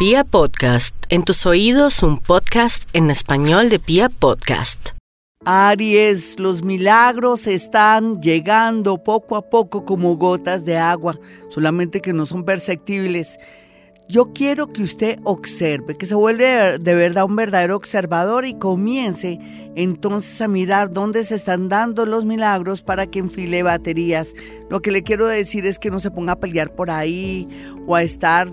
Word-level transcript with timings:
Pia 0.00 0.24
Podcast, 0.24 0.96
en 1.10 1.24
tus 1.24 1.44
oídos 1.44 2.02
un 2.02 2.16
podcast 2.16 2.88
en 2.94 3.10
español 3.10 3.68
de 3.68 3.78
Pia 3.78 4.08
Podcast. 4.08 4.92
Aries, 5.44 6.40
los 6.40 6.62
milagros 6.62 7.46
están 7.46 8.22
llegando 8.22 8.96
poco 9.04 9.36
a 9.36 9.50
poco 9.50 9.84
como 9.84 10.16
gotas 10.16 10.64
de 10.64 10.78
agua, 10.78 11.20
solamente 11.50 12.00
que 12.00 12.14
no 12.14 12.24
son 12.24 12.46
perceptibles. 12.46 13.36
Yo 14.10 14.32
quiero 14.32 14.66
que 14.66 14.82
usted 14.82 15.20
observe, 15.22 15.94
que 15.94 16.04
se 16.04 16.16
vuelve 16.16 16.80
de 16.80 16.94
verdad 16.96 17.26
un 17.26 17.36
verdadero 17.36 17.76
observador 17.76 18.44
y 18.44 18.54
comience 18.54 19.38
entonces 19.76 20.40
a 20.40 20.48
mirar 20.48 20.92
dónde 20.92 21.22
se 21.22 21.36
están 21.36 21.68
dando 21.68 22.04
los 22.06 22.24
milagros 22.24 22.82
para 22.82 23.06
que 23.06 23.20
enfile 23.20 23.62
baterías. 23.62 24.34
Lo 24.68 24.82
que 24.82 24.90
le 24.90 25.04
quiero 25.04 25.28
decir 25.28 25.64
es 25.64 25.78
que 25.78 25.92
no 25.92 26.00
se 26.00 26.10
ponga 26.10 26.32
a 26.32 26.40
pelear 26.40 26.74
por 26.74 26.90
ahí 26.90 27.46
o 27.86 27.94
a 27.94 28.02
estar 28.02 28.52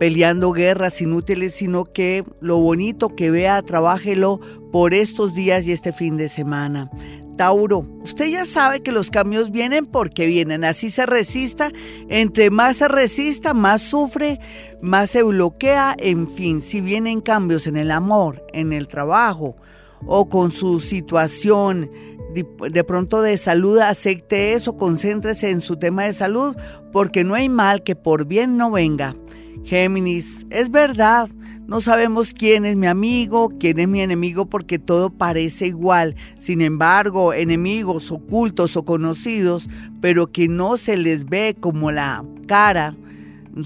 peleando 0.00 0.50
guerras 0.50 1.00
inútiles, 1.00 1.54
sino 1.54 1.84
que 1.84 2.24
lo 2.40 2.58
bonito 2.58 3.14
que 3.14 3.30
vea, 3.30 3.62
trabájelo 3.62 4.40
por 4.72 4.92
estos 4.92 5.36
días 5.36 5.68
y 5.68 5.72
este 5.72 5.92
fin 5.92 6.16
de 6.16 6.28
semana. 6.28 6.90
Tauro, 7.36 7.86
usted 8.02 8.26
ya 8.28 8.44
sabe 8.44 8.82
que 8.82 8.92
los 8.92 9.10
cambios 9.10 9.50
vienen 9.50 9.86
porque 9.86 10.26
vienen, 10.26 10.64
así 10.64 10.90
se 10.90 11.06
resista, 11.06 11.70
entre 12.08 12.50
más 12.50 12.76
se 12.76 12.88
resista, 12.88 13.54
más 13.54 13.82
sufre, 13.82 14.40
más 14.80 15.10
se 15.10 15.22
bloquea, 15.22 15.94
en 15.98 16.26
fin, 16.26 16.60
si 16.60 16.80
vienen 16.80 17.20
cambios 17.20 17.66
en 17.66 17.76
el 17.76 17.90
amor, 17.90 18.44
en 18.52 18.72
el 18.72 18.88
trabajo 18.88 19.56
o 20.04 20.28
con 20.28 20.50
su 20.50 20.80
situación 20.80 21.90
de 22.34 22.84
pronto 22.84 23.22
de 23.22 23.36
salud, 23.38 23.78
acepte 23.78 24.52
eso, 24.52 24.76
concéntrese 24.76 25.50
en 25.50 25.62
su 25.62 25.76
tema 25.76 26.04
de 26.04 26.12
salud, 26.12 26.54
porque 26.92 27.24
no 27.24 27.34
hay 27.34 27.48
mal 27.48 27.82
que 27.82 27.96
por 27.96 28.26
bien 28.26 28.56
no 28.58 28.70
venga. 28.70 29.16
Géminis, 29.64 30.46
es 30.50 30.70
verdad, 30.70 31.30
no 31.66 31.80
sabemos 31.80 32.32
quién 32.32 32.64
es 32.64 32.76
mi 32.76 32.86
amigo, 32.86 33.52
quién 33.58 33.80
es 33.80 33.88
mi 33.88 34.00
enemigo, 34.00 34.46
porque 34.46 34.78
todo 34.78 35.10
parece 35.10 35.66
igual. 35.66 36.14
Sin 36.38 36.60
embargo, 36.60 37.32
enemigos 37.32 38.12
ocultos 38.12 38.76
o 38.76 38.84
conocidos, 38.84 39.68
pero 40.00 40.28
que 40.28 40.46
no 40.46 40.76
se 40.76 40.96
les 40.96 41.24
ve 41.24 41.56
como 41.58 41.90
la 41.90 42.24
cara 42.46 42.94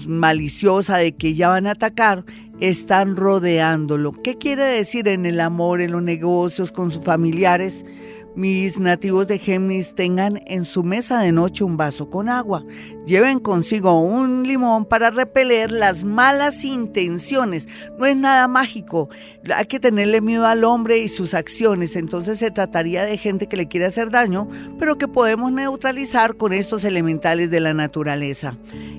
maliciosa 0.07 0.97
de 0.97 1.11
que 1.11 1.35
ya 1.35 1.49
van 1.49 1.67
a 1.67 1.71
atacar, 1.71 2.25
están 2.59 3.15
rodeándolo. 3.15 4.13
¿Qué 4.13 4.37
quiere 4.37 4.63
decir 4.63 5.07
en 5.07 5.25
el 5.25 5.39
amor, 5.39 5.81
en 5.81 5.91
los 5.91 6.01
negocios, 6.01 6.71
con 6.71 6.89
sus 6.89 7.03
familiares? 7.03 7.85
Mis 8.35 8.79
nativos 8.79 9.27
de 9.27 9.39
Géminis 9.39 9.93
tengan 9.93 10.41
en 10.47 10.63
su 10.63 10.83
mesa 10.83 11.19
de 11.19 11.31
noche 11.31 11.63
un 11.63 11.75
vaso 11.75 12.09
con 12.09 12.29
agua. 12.29 12.63
Lleven 13.05 13.39
consigo 13.39 13.99
un 13.99 14.43
limón 14.47 14.85
para 14.85 15.09
repeler 15.09 15.71
las 15.71 16.03
malas 16.03 16.63
intenciones. 16.63 17.67
No 17.97 18.05
es 18.05 18.15
nada 18.15 18.47
mágico. 18.47 19.09
Hay 19.53 19.65
que 19.65 19.79
tenerle 19.79 20.21
miedo 20.21 20.45
al 20.45 20.63
hombre 20.63 20.99
y 20.99 21.09
sus 21.09 21.33
acciones. 21.33 21.95
Entonces 21.95 22.39
se 22.39 22.51
trataría 22.51 23.03
de 23.03 23.17
gente 23.17 23.47
que 23.47 23.57
le 23.57 23.67
quiere 23.67 23.87
hacer 23.87 24.11
daño, 24.11 24.47
pero 24.79 24.97
que 24.97 25.07
podemos 25.07 25.51
neutralizar 25.51 26.37
con 26.37 26.53
estos 26.53 26.85
elementales 26.85 27.51
de 27.51 27.59
la 27.59 27.73
naturaleza. 27.73 28.57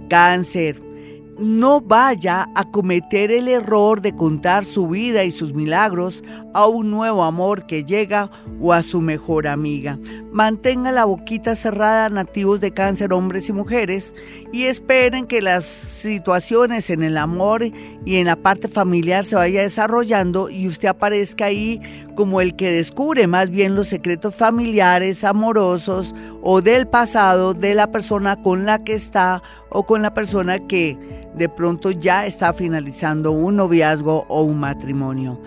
Cáncer 0.08 0.92
no 1.38 1.80
vaya 1.80 2.48
a 2.54 2.70
cometer 2.70 3.30
el 3.30 3.48
error 3.48 4.00
de 4.00 4.14
contar 4.14 4.64
su 4.64 4.88
vida 4.88 5.24
y 5.24 5.30
sus 5.30 5.54
milagros 5.54 6.22
a 6.54 6.66
un 6.66 6.90
nuevo 6.90 7.24
amor 7.24 7.66
que 7.66 7.84
llega 7.84 8.30
o 8.60 8.72
a 8.72 8.82
su 8.82 9.00
mejor 9.00 9.46
amiga. 9.46 9.98
Mantenga 10.30 10.92
la 10.92 11.04
boquita 11.04 11.54
cerrada 11.54 12.08
nativos 12.08 12.60
de 12.60 12.72
cáncer, 12.72 13.12
hombres 13.12 13.48
y 13.48 13.52
mujeres, 13.52 14.14
y 14.52 14.64
esperen 14.64 15.26
que 15.26 15.42
las 15.42 15.64
situaciones 15.64 16.90
en 16.90 17.02
el 17.02 17.16
amor 17.18 17.64
y 18.04 18.16
en 18.16 18.26
la 18.26 18.36
parte 18.36 18.68
familiar 18.68 19.24
se 19.24 19.36
vaya 19.36 19.62
desarrollando 19.62 20.50
y 20.50 20.66
usted 20.66 20.88
aparezca 20.88 21.46
ahí 21.46 21.80
como 22.14 22.40
el 22.40 22.56
que 22.56 22.70
descubre 22.70 23.26
más 23.26 23.50
bien 23.50 23.74
los 23.74 23.88
secretos 23.88 24.34
familiares, 24.34 25.24
amorosos 25.24 26.14
o 26.42 26.60
del 26.60 26.86
pasado 26.86 27.54
de 27.54 27.74
la 27.74 27.90
persona 27.90 28.40
con 28.42 28.66
la 28.66 28.82
que 28.84 28.94
está 28.94 29.42
o 29.70 29.84
con 29.84 30.02
la 30.02 30.12
persona 30.12 30.58
que 30.66 30.98
de 31.34 31.48
pronto 31.48 31.90
ya 31.90 32.26
está 32.26 32.52
finalizando 32.52 33.32
un 33.32 33.56
noviazgo 33.56 34.26
o 34.28 34.42
un 34.42 34.60
matrimonio. 34.60 35.40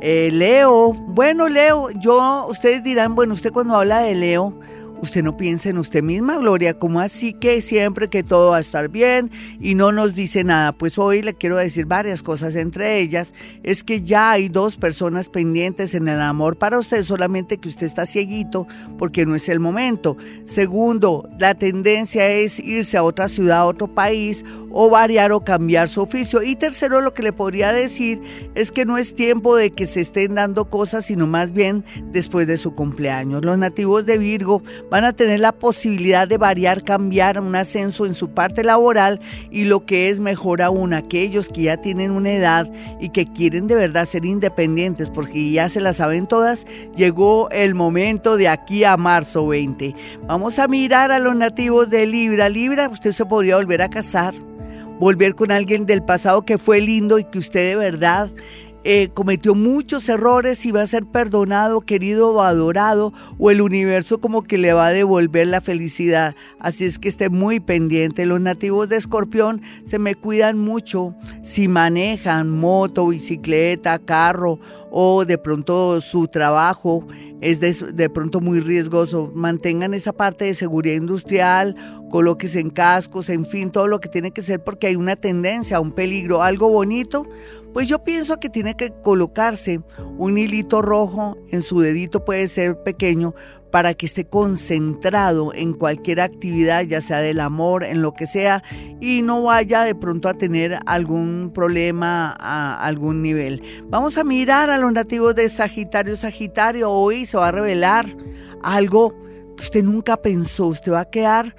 Eh, 0.00 0.30
Leo, 0.32 0.92
bueno 0.92 1.48
Leo, 1.48 1.90
yo, 1.90 2.46
ustedes 2.48 2.82
dirán, 2.82 3.14
bueno, 3.14 3.34
usted 3.34 3.52
cuando 3.52 3.76
habla 3.76 4.00
de 4.00 4.14
Leo, 4.14 4.52
Usted 5.02 5.22
no 5.22 5.36
piensa 5.36 5.68
en 5.68 5.78
usted 5.78 6.02
misma, 6.02 6.38
Gloria, 6.38 6.78
como 6.78 7.00
así 7.00 7.34
que 7.34 7.60
siempre 7.60 8.08
que 8.08 8.22
todo 8.22 8.50
va 8.50 8.56
a 8.56 8.60
estar 8.60 8.88
bien 8.88 9.30
y 9.60 9.74
no 9.74 9.92
nos 9.92 10.14
dice 10.14 10.42
nada. 10.42 10.72
Pues 10.72 10.98
hoy 10.98 11.22
le 11.22 11.34
quiero 11.34 11.56
decir 11.56 11.86
varias 11.86 12.22
cosas, 12.22 12.56
entre 12.56 12.98
ellas 12.98 13.34
es 13.62 13.84
que 13.84 14.02
ya 14.02 14.32
hay 14.32 14.48
dos 14.48 14.76
personas 14.76 15.28
pendientes 15.28 15.94
en 15.94 16.08
el 16.08 16.20
amor 16.20 16.56
para 16.56 16.78
usted, 16.78 17.02
solamente 17.04 17.58
que 17.58 17.68
usted 17.68 17.86
está 17.86 18.06
cieguito 18.06 18.66
porque 18.98 19.26
no 19.26 19.34
es 19.34 19.48
el 19.48 19.60
momento. 19.60 20.16
Segundo, 20.44 21.28
la 21.38 21.54
tendencia 21.54 22.28
es 22.28 22.58
irse 22.58 22.96
a 22.96 23.02
otra 23.02 23.28
ciudad, 23.28 23.58
a 23.58 23.64
otro 23.66 23.94
país 23.94 24.44
o 24.70 24.90
variar 24.90 25.32
o 25.32 25.44
cambiar 25.44 25.88
su 25.88 26.02
oficio. 26.02 26.42
Y 26.42 26.56
tercero, 26.56 27.00
lo 27.00 27.14
que 27.14 27.22
le 27.22 27.32
podría 27.32 27.72
decir 27.72 28.20
es 28.54 28.72
que 28.72 28.84
no 28.84 28.98
es 28.98 29.14
tiempo 29.14 29.56
de 29.56 29.70
que 29.70 29.86
se 29.86 30.00
estén 30.00 30.34
dando 30.34 30.66
cosas, 30.68 31.06
sino 31.06 31.26
más 31.26 31.52
bien 31.52 31.84
después 32.12 32.46
de 32.46 32.56
su 32.56 32.74
cumpleaños. 32.74 33.44
Los 33.44 33.58
nativos 33.58 34.06
de 34.06 34.18
Virgo 34.18 34.62
van 34.90 35.04
a 35.04 35.12
tener 35.12 35.40
la 35.40 35.52
posibilidad 35.52 36.28
de 36.28 36.38
variar, 36.38 36.84
cambiar 36.84 37.40
un 37.40 37.54
ascenso 37.56 38.06
en 38.06 38.14
su 38.14 38.30
parte 38.30 38.62
laboral 38.62 39.20
y 39.50 39.64
lo 39.64 39.84
que 39.84 40.08
es 40.08 40.20
mejor 40.20 40.62
aún, 40.62 40.92
aquellos 40.94 41.48
que 41.48 41.62
ya 41.62 41.76
tienen 41.78 42.10
una 42.10 42.32
edad 42.32 42.70
y 43.00 43.10
que 43.10 43.26
quieren 43.26 43.66
de 43.66 43.74
verdad 43.74 44.06
ser 44.06 44.24
independientes 44.24 45.08
porque 45.10 45.50
ya 45.50 45.68
se 45.68 45.80
la 45.80 45.92
saben 45.92 46.26
todas, 46.26 46.66
llegó 46.94 47.50
el 47.50 47.74
momento 47.74 48.36
de 48.36 48.48
aquí 48.48 48.84
a 48.84 48.96
marzo 48.96 49.46
20. 49.46 49.94
Vamos 50.26 50.58
a 50.58 50.68
mirar 50.68 51.12
a 51.12 51.18
los 51.18 51.34
nativos 51.34 51.90
de 51.90 52.06
Libra. 52.06 52.48
Libra, 52.48 52.88
usted 52.88 53.12
se 53.12 53.26
podría 53.26 53.56
volver 53.56 53.82
a 53.82 53.90
casar, 53.90 54.34
volver 54.98 55.34
con 55.34 55.50
alguien 55.50 55.86
del 55.86 56.02
pasado 56.02 56.42
que 56.42 56.58
fue 56.58 56.80
lindo 56.80 57.18
y 57.18 57.24
que 57.24 57.38
usted 57.38 57.70
de 57.70 57.76
verdad 57.76 58.30
eh, 58.88 59.10
cometió 59.12 59.56
muchos 59.56 60.08
errores 60.08 60.64
y 60.64 60.70
va 60.70 60.82
a 60.82 60.86
ser 60.86 61.06
perdonado, 61.06 61.80
querido 61.80 62.32
o 62.32 62.42
adorado, 62.42 63.12
o 63.36 63.50
el 63.50 63.60
universo 63.60 64.20
como 64.20 64.44
que 64.44 64.58
le 64.58 64.72
va 64.74 64.86
a 64.86 64.92
devolver 64.92 65.48
la 65.48 65.60
felicidad. 65.60 66.36
Así 66.60 66.84
es 66.84 67.00
que 67.00 67.08
esté 67.08 67.28
muy 67.28 67.58
pendiente. 67.58 68.26
Los 68.26 68.40
nativos 68.40 68.88
de 68.88 68.94
Escorpión 68.94 69.60
se 69.86 69.98
me 69.98 70.14
cuidan 70.14 70.58
mucho 70.58 71.16
si 71.42 71.66
manejan 71.66 72.48
moto, 72.48 73.08
bicicleta, 73.08 73.98
carro 73.98 74.60
o 74.92 75.24
de 75.24 75.36
pronto 75.36 76.00
su 76.00 76.28
trabajo 76.28 77.04
es 77.40 77.58
de, 77.60 78.10
pronto 78.10 78.40
muy 78.40 78.60
riesgoso. 78.60 79.32
Mantengan 79.34 79.94
esa 79.94 80.12
parte 80.12 80.44
de 80.44 80.54
seguridad 80.54 80.94
industrial, 80.94 81.74
colóquese 82.08 82.60
en 82.60 82.70
cascos, 82.70 83.28
en 83.30 83.44
fin, 83.44 83.72
todo 83.72 83.88
lo 83.88 83.98
que 83.98 84.08
tiene 84.08 84.30
que 84.30 84.42
ser 84.42 84.62
porque 84.62 84.86
hay 84.86 84.96
una 84.96 85.16
tendencia 85.16 85.80
un 85.80 85.90
peligro, 85.90 86.42
algo 86.42 86.68
bonito 86.68 87.26
pues 87.76 87.88
yo 87.90 88.02
pienso 88.02 88.40
que 88.40 88.48
tiene 88.48 88.74
que 88.74 88.90
colocarse 89.02 89.82
un 90.16 90.38
hilito 90.38 90.80
rojo 90.80 91.36
en 91.50 91.60
su 91.60 91.78
dedito, 91.78 92.24
puede 92.24 92.48
ser 92.48 92.82
pequeño, 92.82 93.34
para 93.70 93.92
que 93.92 94.06
esté 94.06 94.26
concentrado 94.26 95.52
en 95.52 95.74
cualquier 95.74 96.22
actividad, 96.22 96.84
ya 96.84 97.02
sea 97.02 97.20
del 97.20 97.38
amor, 97.38 97.84
en 97.84 98.00
lo 98.00 98.14
que 98.14 98.24
sea, 98.24 98.62
y 99.02 99.20
no 99.20 99.42
vaya 99.42 99.82
de 99.82 99.94
pronto 99.94 100.30
a 100.30 100.38
tener 100.38 100.78
algún 100.86 101.50
problema 101.52 102.34
a 102.40 102.82
algún 102.82 103.20
nivel. 103.20 103.62
Vamos 103.90 104.16
a 104.16 104.24
mirar 104.24 104.70
a 104.70 104.78
los 104.78 104.90
nativos 104.94 105.34
de 105.34 105.46
Sagitario. 105.50 106.16
Sagitario 106.16 106.90
hoy 106.90 107.26
se 107.26 107.36
va 107.36 107.48
a 107.48 107.52
revelar 107.52 108.06
algo 108.62 109.14
que 109.54 109.64
usted 109.64 109.84
nunca 109.84 110.16
pensó. 110.16 110.68
Usted 110.68 110.92
va 110.92 111.00
a 111.00 111.10
quedar 111.10 111.54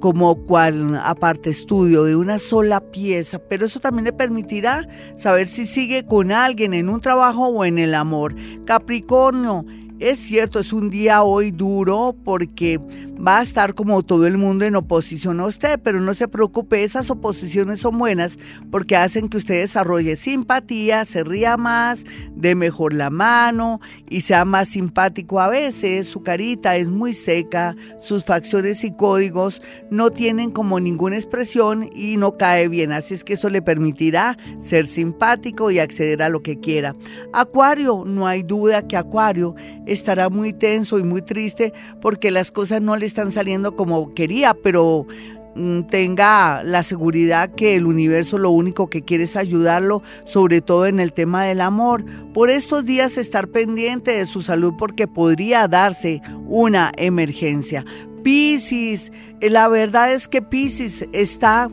como 0.00 0.34
cual 0.46 0.98
aparte 1.04 1.50
estudio 1.50 2.04
de 2.04 2.16
una 2.16 2.38
sola 2.38 2.80
pieza, 2.80 3.38
pero 3.38 3.66
eso 3.66 3.80
también 3.80 4.06
le 4.06 4.12
permitirá 4.12 4.88
saber 5.16 5.46
si 5.46 5.66
sigue 5.66 6.04
con 6.04 6.32
alguien 6.32 6.74
en 6.74 6.88
un 6.88 7.00
trabajo 7.00 7.48
o 7.48 7.64
en 7.64 7.78
el 7.78 7.94
amor. 7.94 8.34
Capricornio, 8.64 9.64
es 10.00 10.18
cierto, 10.18 10.58
es 10.60 10.72
un 10.72 10.88
día 10.88 11.22
hoy 11.22 11.50
duro 11.50 12.16
porque 12.24 12.80
va 13.26 13.40
a 13.40 13.42
estar 13.42 13.74
como 13.74 14.02
todo 14.02 14.26
el 14.26 14.38
mundo 14.38 14.64
en 14.64 14.74
oposición 14.76 15.40
a 15.40 15.44
usted, 15.44 15.78
pero 15.82 16.00
no 16.00 16.14
se 16.14 16.26
preocupe, 16.26 16.82
esas 16.82 17.10
oposiciones 17.10 17.80
son 17.80 17.98
buenas 17.98 18.38
porque 18.70 18.96
hacen 18.96 19.28
que 19.28 19.36
usted 19.36 19.60
desarrolle 19.60 20.16
simpatía, 20.16 21.04
se 21.04 21.22
ría 21.22 21.58
más, 21.58 22.04
dé 22.34 22.54
mejor 22.54 22.94
la 22.94 23.10
mano 23.10 23.80
y 24.08 24.22
sea 24.22 24.46
más 24.46 24.68
simpático 24.68 25.38
a 25.38 25.48
veces. 25.48 26.06
Su 26.06 26.22
carita 26.22 26.76
es 26.76 26.88
muy 26.88 27.12
seca, 27.12 27.76
sus 28.00 28.24
facciones 28.24 28.82
y 28.84 28.92
códigos 28.92 29.60
no 29.90 30.10
tienen 30.10 30.50
como 30.50 30.80
ninguna 30.80 31.16
expresión 31.16 31.90
y 31.94 32.16
no 32.16 32.38
cae 32.38 32.68
bien, 32.68 32.90
así 32.92 33.12
es 33.12 33.22
que 33.22 33.34
eso 33.34 33.50
le 33.50 33.60
permitirá 33.60 34.38
ser 34.60 34.86
simpático 34.86 35.70
y 35.70 35.78
acceder 35.78 36.22
a 36.22 36.30
lo 36.30 36.42
que 36.42 36.58
quiera. 36.58 36.94
Acuario, 37.34 38.04
no 38.06 38.26
hay 38.26 38.42
duda 38.42 38.86
que 38.86 38.96
Acuario 38.96 39.54
estará 39.92 40.28
muy 40.28 40.52
tenso 40.52 40.98
y 40.98 41.02
muy 41.02 41.22
triste 41.22 41.72
porque 42.00 42.30
las 42.30 42.50
cosas 42.50 42.80
no 42.80 42.96
le 42.96 43.06
están 43.06 43.32
saliendo 43.32 43.76
como 43.76 44.14
quería, 44.14 44.54
pero 44.54 45.06
mm, 45.54 45.82
tenga 45.82 46.62
la 46.62 46.82
seguridad 46.82 47.54
que 47.54 47.76
el 47.76 47.86
universo 47.86 48.38
lo 48.38 48.50
único 48.50 48.88
que 48.88 49.02
quiere 49.02 49.24
es 49.24 49.36
ayudarlo, 49.36 50.02
sobre 50.24 50.60
todo 50.60 50.86
en 50.86 51.00
el 51.00 51.12
tema 51.12 51.44
del 51.44 51.60
amor. 51.60 52.04
Por 52.32 52.50
estos 52.50 52.84
días 52.84 53.18
estar 53.18 53.48
pendiente 53.48 54.12
de 54.12 54.26
su 54.26 54.42
salud 54.42 54.74
porque 54.78 55.08
podría 55.08 55.66
darse 55.66 56.22
una 56.46 56.92
emergencia. 56.96 57.84
Piscis, 58.22 59.10
la 59.40 59.66
verdad 59.68 60.12
es 60.12 60.28
que 60.28 60.42
Piscis 60.42 61.06
está 61.12 61.68